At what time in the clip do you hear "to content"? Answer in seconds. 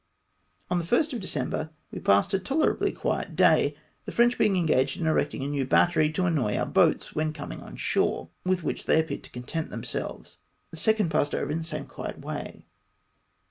9.23-9.69